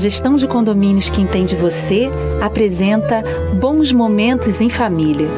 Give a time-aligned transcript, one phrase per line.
[0.00, 2.10] gestão de condomínios que entende você
[2.40, 3.22] apresenta
[3.54, 5.28] Bons Momentos em Família,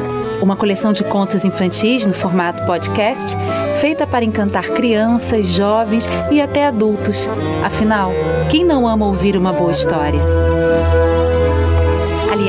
[0.41, 3.37] uma coleção de contos infantis no formato podcast,
[3.79, 7.27] feita para encantar crianças, jovens e até adultos.
[7.63, 8.11] Afinal,
[8.49, 10.21] quem não ama ouvir uma boa história?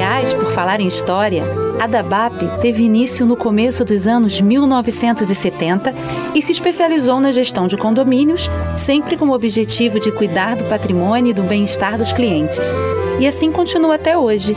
[0.04, 1.42] Aliás, por falar em história,
[1.80, 5.94] a DABAP teve início no começo dos anos 1970
[6.34, 11.30] e se especializou na gestão de condomínios, sempre com o objetivo de cuidar do patrimônio
[11.30, 12.70] e do bem-estar dos clientes.
[13.18, 14.54] E assim continua até hoje.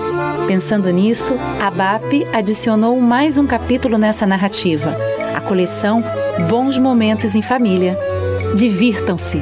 [0.48, 4.94] Pensando nisso, a BAP adicionou mais um capítulo nessa narrativa,
[5.34, 6.04] a coleção
[6.50, 7.98] Bons Momentos em Família.
[8.54, 9.42] Divirtam-se!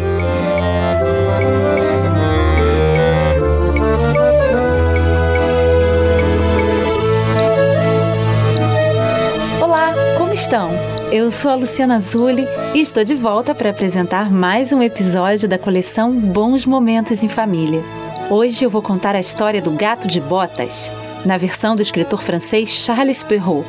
[11.16, 15.58] Eu sou a Luciana Zulli e estou de volta para apresentar mais um episódio da
[15.58, 17.82] coleção Bons Momentos em Família.
[18.30, 20.92] Hoje eu vou contar a história do Gato de Botas,
[21.26, 23.66] na versão do escritor francês Charles Perrault.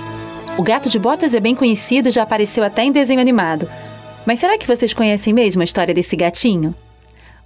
[0.59, 3.71] O Gato de Botas é bem conhecido e já apareceu até em desenho animado.
[4.27, 6.75] Mas será que vocês conhecem mesmo a história desse gatinho?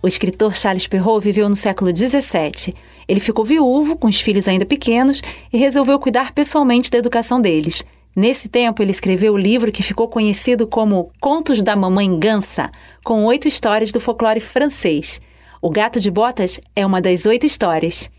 [0.02, 2.74] O escritor Charles Perrault viveu no século XVII.
[3.06, 5.20] Ele ficou viúvo, com os filhos ainda pequenos,
[5.52, 10.08] e resolveu cuidar pessoalmente da educação deles– Nesse tempo, ele escreveu o livro que ficou
[10.08, 12.70] conhecido como Contos da Mamãe Gansa,
[13.04, 15.20] com oito histórias do folclore francês.
[15.62, 18.10] O Gato de Botas é uma das oito histórias.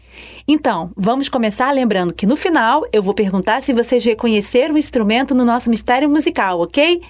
[0.48, 5.34] Então, vamos começar lembrando que no final eu vou perguntar se vocês reconheceram o instrumento
[5.34, 7.02] no nosso mistério musical, ok?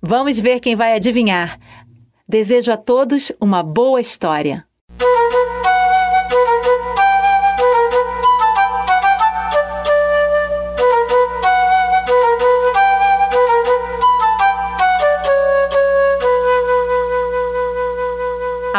[0.00, 1.58] Vamos ver quem vai adivinhar.
[2.28, 4.64] Desejo a todos uma boa história.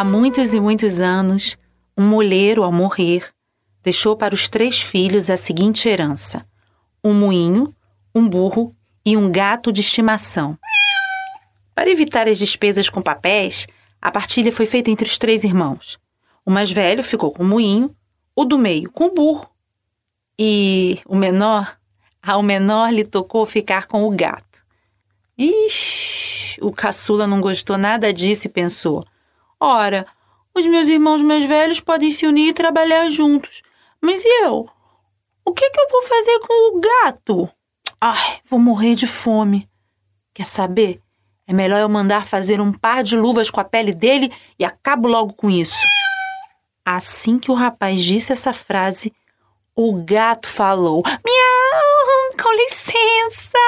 [0.02, 1.56] Há muitos e muitos anos,
[1.96, 3.30] um molheiro, ao morrer,
[3.84, 6.44] deixou para os três filhos a seguinte herança:
[7.04, 7.72] um moinho,
[8.12, 8.74] um burro
[9.06, 10.58] e um gato de estimação.
[11.72, 13.68] Para evitar as despesas com papéis,
[14.00, 16.00] a partilha foi feita entre os três irmãos.
[16.44, 17.94] O mais velho ficou com o moinho,
[18.34, 19.48] o do meio com o burro
[20.36, 21.78] e o menor,
[22.20, 24.64] ao menor lhe tocou ficar com o gato.
[25.38, 29.04] Ixi, o caçula não gostou nada disso e pensou:
[29.64, 30.08] Ora,
[30.52, 33.62] os meus irmãos mais velhos podem se unir e trabalhar juntos.
[34.00, 34.68] Mas e eu?
[35.44, 37.48] O que, que eu vou fazer com o gato?
[38.00, 39.68] Ai, vou morrer de fome.
[40.34, 41.00] Quer saber?
[41.46, 45.06] É melhor eu mandar fazer um par de luvas com a pele dele e acabo
[45.06, 45.78] logo com isso.
[46.84, 49.12] Assim que o rapaz disse essa frase,
[49.76, 53.58] o gato falou: Miau, com licença!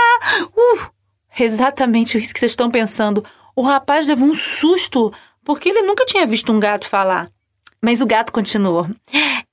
[0.57, 0.91] Uh,
[1.39, 3.25] exatamente isso que vocês estão pensando.
[3.55, 7.29] O rapaz levou um susto porque ele nunca tinha visto um gato falar.
[7.81, 8.89] Mas o gato continuou.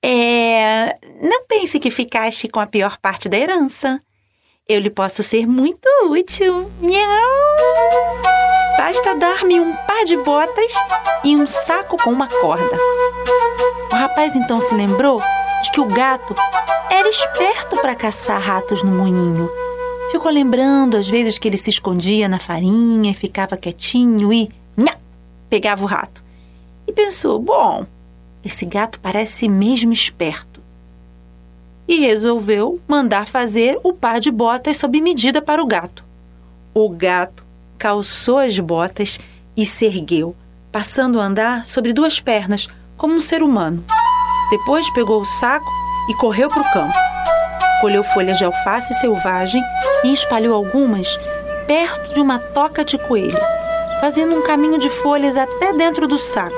[0.03, 4.01] É, não pense que ficaste com a pior parte da herança.
[4.67, 6.71] Eu lhe posso ser muito útil.
[6.79, 8.21] Miau!
[8.77, 10.73] Basta dar-me um par de botas
[11.23, 12.77] e um saco com uma corda.
[13.91, 15.21] O rapaz então se lembrou
[15.61, 16.33] de que o gato
[16.89, 19.51] era esperto para caçar ratos no moinho.
[20.11, 24.49] Ficou lembrando as vezes que ele se escondia na farinha e ficava quietinho e
[25.51, 26.23] pegava o rato.
[26.87, 27.85] E pensou: bom,
[28.43, 30.61] esse gato parece mesmo esperto.
[31.87, 36.05] E resolveu mandar fazer o par de botas sob medida para o gato.
[36.73, 37.43] O gato
[37.77, 39.19] calçou as botas
[39.57, 40.33] e se ergueu,
[40.71, 43.83] passando a andar sobre duas pernas, como um ser humano.
[44.49, 45.69] Depois pegou o saco
[46.09, 46.97] e correu para o campo.
[47.81, 49.61] Colheu folhas de alface selvagem
[50.05, 51.17] e espalhou algumas
[51.67, 53.60] perto de uma toca de coelho
[54.01, 56.55] fazendo um caminho de folhas até dentro do saco.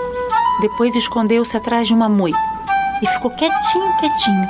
[0.62, 2.40] Depois escondeu-se atrás de uma moita
[3.02, 4.48] e ficou quietinho, quietinho.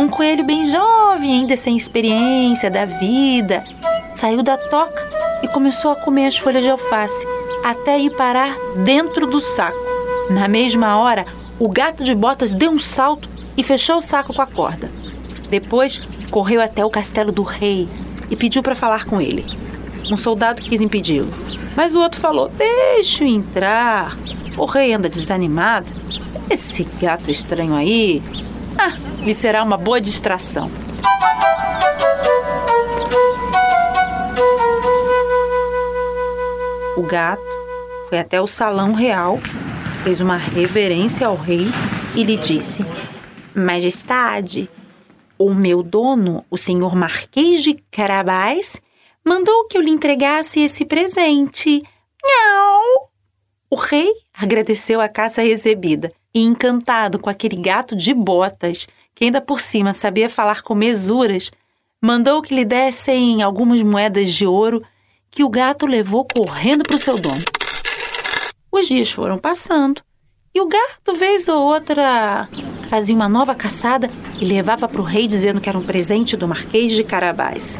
[0.00, 3.64] Um coelho bem jovem, ainda sem experiência da vida,
[4.12, 5.08] saiu da toca
[5.40, 7.24] e começou a comer as folhas de alface
[7.62, 9.78] até ir parar dentro do saco.
[10.30, 11.26] Na mesma hora,
[11.60, 14.90] o gato de botas deu um salto e fechou o saco com a corda.
[15.48, 17.88] Depois, correu até o castelo do rei
[18.28, 19.59] e pediu para falar com ele.
[20.10, 21.32] Um soldado quis impedi-lo.
[21.76, 24.18] Mas o outro falou: Deixa eu entrar.
[24.56, 25.92] O rei anda desanimado.
[26.50, 28.20] Esse gato estranho aí.
[28.76, 30.70] Ah, lhe será uma boa distração.
[36.96, 37.42] O gato
[38.08, 39.38] foi até o salão real,
[40.02, 41.68] fez uma reverência ao rei
[42.16, 42.84] e lhe disse:
[43.54, 44.68] Majestade,
[45.38, 48.80] o meu dono, o senhor Marquês de Carabás,
[49.30, 51.80] mandou que eu lhe entregasse esse presente.
[52.24, 53.10] Nhau!
[53.70, 59.40] O rei agradeceu a caça recebida E encantado com aquele gato de botas, que ainda
[59.40, 61.52] por cima sabia falar com mesuras,
[62.02, 64.82] mandou que lhe dessem algumas moedas de ouro
[65.30, 67.44] que o gato levou correndo para o seu dono.
[68.72, 70.02] Os dias foram passando
[70.52, 72.48] e o gato, vez ou outra,
[72.88, 74.10] fazia uma nova caçada
[74.40, 77.78] e levava para o rei dizendo que era um presente do Marquês de Carabás.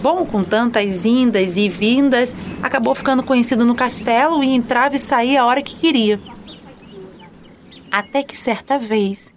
[0.00, 5.42] Bom, com tantas indas e vindas, acabou ficando conhecido no castelo e entrava e saía
[5.42, 6.20] a hora que queria.
[7.90, 9.34] Até que certa vez,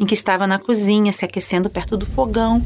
[0.00, 2.62] em que estava na cozinha se aquecendo perto do fogão,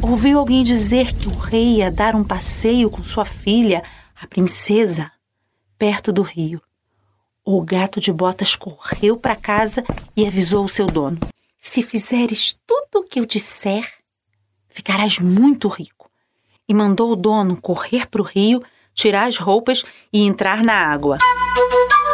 [0.00, 3.82] ouviu alguém dizer que o rei ia dar um passeio com sua filha,
[4.18, 5.12] a princesa,
[5.78, 6.62] perto do rio.
[7.44, 9.84] O gato de botas correu para casa
[10.16, 11.18] e avisou o seu dono:
[11.58, 13.86] Se fizeres tudo o que eu disser,
[14.68, 15.99] ficarás muito rico.
[16.70, 18.62] E mandou o dono correr para o rio,
[18.94, 21.18] tirar as roupas e entrar na água.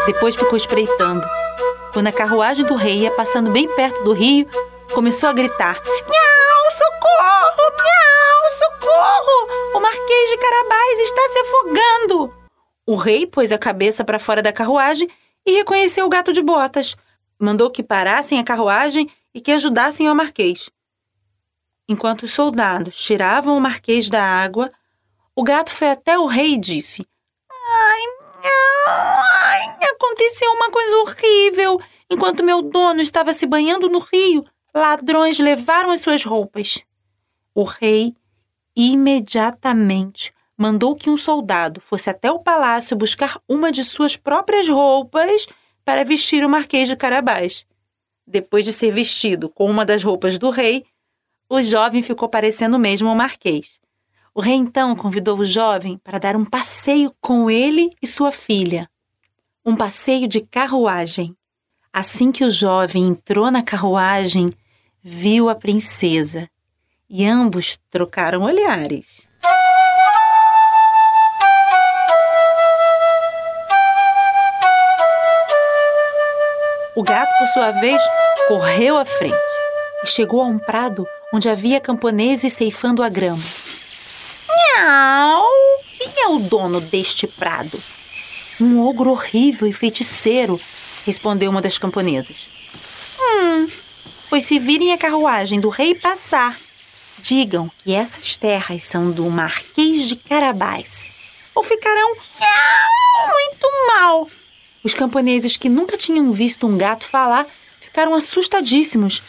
[0.06, 1.22] Depois ficou espreitando.
[1.92, 4.48] Quando a carruagem do rei ia passando bem perto do rio,
[4.94, 7.70] começou a gritar: Miau, socorro!
[7.76, 9.76] Miau, socorro!
[9.76, 12.34] O Marquês de Carabás está se afogando!
[12.86, 15.06] O rei pôs a cabeça para fora da carruagem
[15.44, 16.96] e reconheceu o gato de botas.
[17.38, 20.70] Mandou que parassem a carruagem e que ajudassem ao marquês.
[21.88, 24.72] Enquanto os soldados tiravam o marquês da água,
[25.34, 27.06] o gato foi até o rei e disse:
[27.50, 28.00] Ai,
[28.86, 31.80] ai, aconteceu uma coisa horrível.
[32.10, 34.44] Enquanto meu dono estava se banhando no rio,
[34.74, 36.84] ladrões levaram as suas roupas.
[37.54, 38.14] O rei
[38.74, 45.46] imediatamente mandou que um soldado fosse até o palácio buscar uma de suas próprias roupas
[45.84, 47.66] para vestir o Marquês de Carabás.
[48.26, 50.84] Depois de ser vestido com uma das roupas do rei,
[51.48, 53.78] o jovem ficou parecendo mesmo o Marquês.
[54.34, 58.88] O rei então convidou o jovem para dar um passeio com ele e sua filha.
[59.64, 61.34] Um passeio de carruagem.
[61.92, 64.50] Assim que o jovem entrou na carruagem,
[65.02, 66.50] viu a princesa
[67.08, 69.26] e ambos trocaram olhares.
[76.94, 78.02] O gato, por sua vez,
[78.48, 79.36] correu à frente
[80.02, 83.42] e chegou a um prado onde havia camponeses ceifando a grama.
[84.48, 85.46] Miau!
[85.98, 87.78] Quem é o dono deste prado?
[88.58, 90.58] Um ogro horrível e feiticeiro,
[91.04, 92.48] respondeu uma das camponesas.
[93.20, 93.68] Hum,
[94.30, 96.58] pois se virem a carruagem do rei passar,
[97.18, 101.10] digam que essas terras são do Marquês de Carabás,
[101.54, 102.16] ou ficarão
[103.28, 104.26] muito mal
[104.82, 107.46] os camponeses que nunca tinham visto um gato falar
[107.80, 109.22] ficaram assustadíssimos.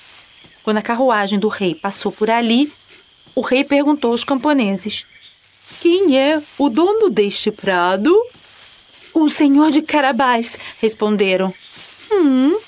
[0.67, 2.69] Quando a carruagem do rei passou por ali,
[3.33, 5.05] o rei perguntou aos camponeses:
[5.79, 8.13] Quem é o dono deste prado?
[9.13, 11.53] O senhor de Carabás, responderam.
[12.11, 12.59] Hum,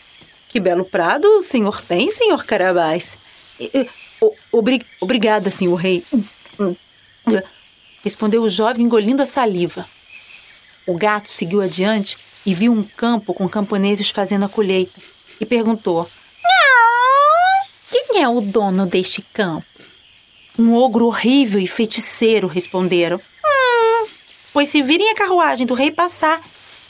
[0.48, 3.18] que belo prado o senhor tem, senhor Carabás.
[4.50, 6.02] Obri obrigada, senhor rei.
[6.14, 6.24] Hum,
[6.58, 6.76] hum.
[8.02, 9.86] Respondeu o jovem engolindo a saliva.
[10.88, 15.02] O gato seguiu adiante e viu um campo com camponeses fazendo a colheita
[15.38, 16.10] e perguntou:
[18.10, 19.64] Quem é o dono deste campo?
[20.58, 23.18] Um ogro horrível e feiticeiro, responderam.
[23.18, 24.08] Hum,
[24.52, 26.42] pois se virem a carruagem do rei passar,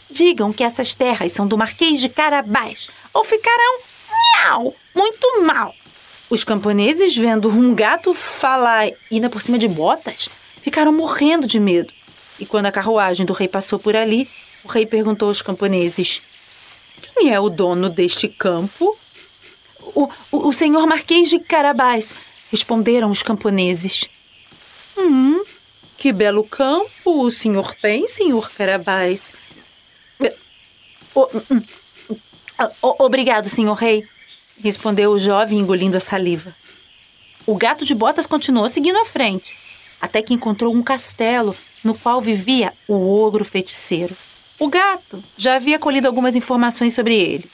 [0.09, 3.79] digam que essas terras são do Marquês de Carabás, ou ficarão
[4.33, 5.75] miau, muito mal.
[6.29, 10.29] Os camponeses, vendo um gato falar ainda por cima de botas,
[10.61, 11.91] ficaram morrendo de medo.
[12.39, 14.27] E quando a carruagem do rei passou por ali,
[14.63, 16.21] o rei perguntou aos camponeses:
[17.01, 18.97] Quem é o dono deste campo?
[19.95, 22.15] O, o, senhor Marquês de Carabás,
[22.51, 24.05] responderam os camponeses.
[24.97, 25.43] Hum,
[25.97, 29.33] que belo campo o senhor tem, senhor Carabás.
[31.15, 31.61] Hum,
[32.81, 34.03] obrigado, senhor rei,
[34.63, 36.53] respondeu o jovem engolindo a saliva.
[37.45, 39.55] O gato de botas continuou seguindo à frente,
[40.01, 44.15] até que encontrou um castelo no qual vivia o ogro feiticeiro.
[44.59, 47.49] O gato já havia colhido algumas informações sobre ele.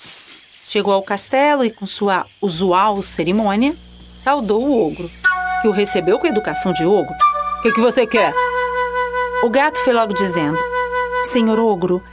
[0.67, 3.75] Chegou ao castelo e, com sua usual cerimônia,
[4.15, 5.09] saudou o ogro,
[5.61, 7.13] que o recebeu com educação de ogro.
[7.59, 8.33] O que, que você quer?
[9.43, 10.57] O gato foi logo dizendo:
[11.25, 12.03] Senhor ogro,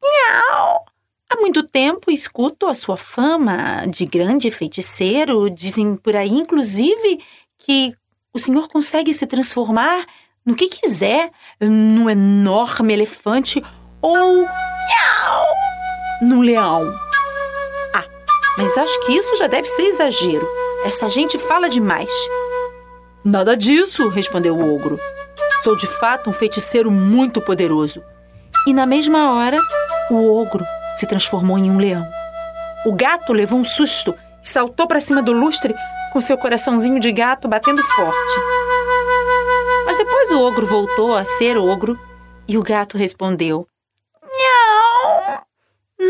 [0.00, 0.84] miau!
[1.28, 5.50] Há muito tempo escuto a sua fama de grande feiticeiro.
[5.50, 7.20] Dizem por aí, inclusive,
[7.58, 7.92] que
[8.32, 10.06] o senhor consegue se transformar
[10.46, 13.62] no que quiser, num enorme elefante
[14.00, 14.46] ou
[16.22, 17.07] num leão.
[18.58, 20.46] Mas acho que isso já deve ser exagero.
[20.84, 22.10] Essa gente fala demais.
[23.24, 24.98] Nada disso, respondeu o ogro.
[25.62, 28.02] Sou de fato um feiticeiro muito poderoso.
[28.66, 29.58] E na mesma hora,
[30.10, 30.64] o ogro
[30.96, 32.04] se transformou em um leão.
[32.84, 34.12] O gato levou um susto
[34.42, 35.72] e saltou para cima do lustre
[36.12, 38.40] com seu coraçãozinho de gato batendo forte.
[39.86, 41.96] Mas depois o ogro voltou a ser ogro
[42.48, 43.68] e o gato respondeu:
[44.22, 45.42] Nhau!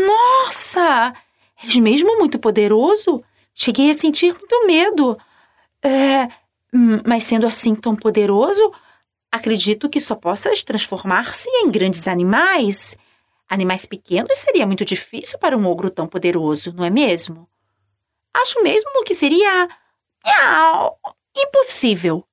[0.07, 1.13] Nossa!
[1.63, 3.23] És mesmo muito poderoso?
[3.53, 5.17] Cheguei a sentir muito medo.
[5.83, 6.23] É,
[6.73, 8.71] hum, mas sendo assim tão poderoso,
[9.31, 12.95] acredito que só possas transformar-se em grandes animais.
[13.49, 17.49] Animais pequenos seria muito difícil para um ogro tão poderoso, não é mesmo?
[18.33, 19.67] Acho mesmo que seria.
[21.35, 22.23] impossível.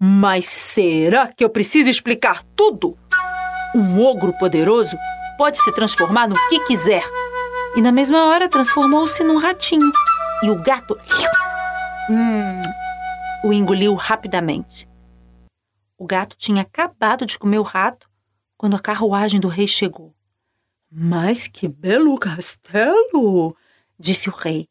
[0.00, 2.96] Mas será que eu preciso explicar tudo?
[3.74, 4.96] Um ogro poderoso
[5.36, 7.02] pode se transformar no que quiser.
[7.76, 9.90] E na mesma hora transformou-se num ratinho.
[10.44, 10.96] E o gato.
[12.08, 12.62] Hum,
[13.44, 14.88] o engoliu rapidamente.
[15.98, 18.08] O gato tinha acabado de comer o rato
[18.56, 20.14] quando a carruagem do rei chegou.
[20.90, 23.56] Mas que belo castelo!
[23.98, 24.68] disse o rei.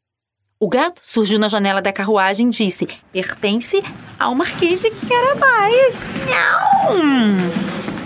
[0.57, 3.83] O gato surgiu na janela da carruagem e disse: Pertence
[4.17, 5.95] ao Marquês de Carabás.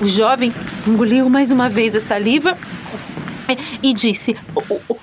[0.01, 0.51] O jovem
[0.87, 2.57] engoliu mais uma vez a saliva
[3.81, 4.97] e disse: o, o,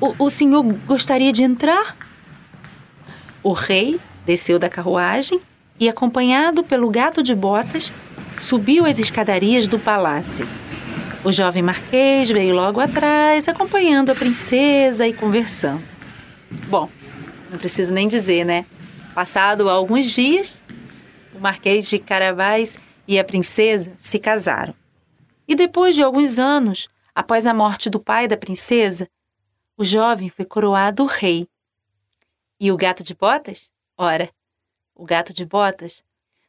[0.00, 1.96] o, o senhor gostaria de entrar?
[3.42, 5.40] O rei desceu da carruagem
[5.78, 7.92] e, acompanhado pelo gato de botas,
[8.38, 10.48] subiu as escadarias do palácio.
[11.24, 15.82] O jovem marquês veio logo atrás, acompanhando a princesa e conversando.
[16.68, 16.88] Bom,
[17.50, 18.66] não preciso nem dizer, né?
[19.14, 20.62] Passado alguns dias,
[21.34, 24.74] o marquês de Carabás e a princesa se casaram.
[25.46, 29.08] E depois de alguns anos, após a morte do pai da princesa,
[29.76, 31.48] o jovem foi coroado rei.
[32.58, 33.70] E o gato de botas?
[33.96, 34.30] Ora,
[34.94, 36.02] o gato de botas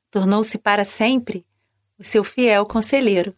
[0.10, 1.46] tornou-se para sempre
[1.98, 3.36] o seu fiel conselheiro.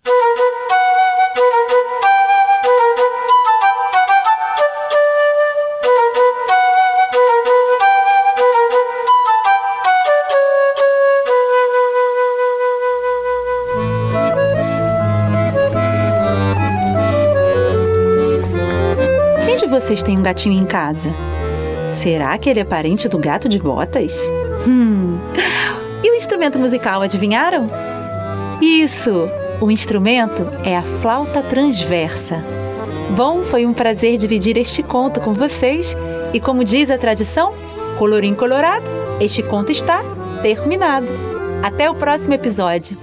[19.98, 21.12] Vocês tem um gatinho em casa?
[21.92, 24.14] Será que ele é parente do gato de botas?
[24.68, 25.18] Hum.
[26.04, 27.68] E o instrumento musical, adivinharam?
[28.62, 29.28] Isso!
[29.60, 32.44] O instrumento é a flauta transversa.
[33.16, 35.98] Bom, foi um prazer dividir este conto com vocês.
[36.32, 37.54] E como diz a tradição,
[37.98, 38.86] colorim colorado,
[39.20, 40.04] este conto está
[40.44, 41.08] terminado.
[41.64, 42.96] Até o próximo episódio.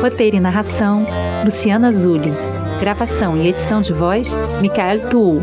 [0.00, 1.04] Roteiro e narração:
[1.44, 2.49] Luciana Zulli.
[2.80, 5.42] Gravação e edição de voz: Micael Tuul.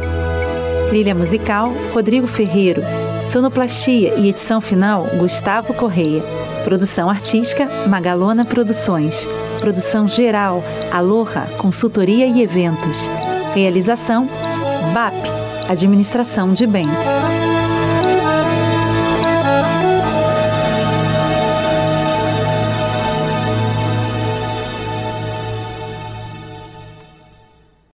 [0.90, 2.82] Trilha musical: Rodrigo Ferreiro.
[3.28, 6.24] Sonoplastia e edição final: Gustavo Correia.
[6.64, 9.28] Produção artística: Magalona Produções.
[9.60, 13.08] Produção geral: Aloha Consultoria e Eventos.
[13.54, 14.28] Realização:
[14.92, 15.14] BAP
[15.70, 17.47] Administração de Bens.